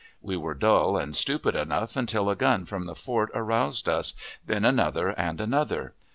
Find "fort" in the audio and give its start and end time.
2.95-3.29